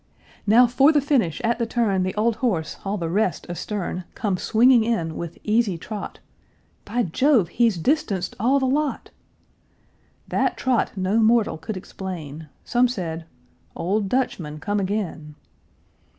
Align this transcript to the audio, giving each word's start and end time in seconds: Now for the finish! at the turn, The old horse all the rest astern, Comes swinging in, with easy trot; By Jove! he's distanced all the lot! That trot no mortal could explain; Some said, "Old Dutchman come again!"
Now 0.47 0.65
for 0.65 0.91
the 0.91 0.99
finish! 0.99 1.39
at 1.43 1.59
the 1.59 1.67
turn, 1.67 2.01
The 2.01 2.15
old 2.15 2.37
horse 2.37 2.77
all 2.83 2.97
the 2.97 3.07
rest 3.07 3.45
astern, 3.47 4.05
Comes 4.15 4.41
swinging 4.41 4.83
in, 4.83 5.15
with 5.15 5.37
easy 5.43 5.77
trot; 5.77 6.17
By 6.85 7.03
Jove! 7.03 7.49
he's 7.49 7.77
distanced 7.77 8.35
all 8.39 8.57
the 8.59 8.65
lot! 8.65 9.11
That 10.27 10.57
trot 10.57 10.93
no 10.95 11.19
mortal 11.21 11.59
could 11.59 11.77
explain; 11.77 12.49
Some 12.65 12.87
said, 12.87 13.25
"Old 13.75 14.09
Dutchman 14.09 14.59
come 14.59 14.79
again!" 14.79 15.35